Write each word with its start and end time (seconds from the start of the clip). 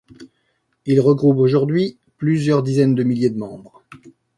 Il 0.87 0.99
regroupe 0.99 1.37
aujourd’hui 1.37 1.99
plusieurs 2.17 2.63
dizaines 2.63 2.95
de 2.95 3.03
milliers 3.03 3.29
de 3.29 3.37
membres. 3.37 3.83